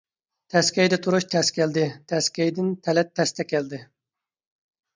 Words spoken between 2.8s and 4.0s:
تەلەت تەستە كەلدى.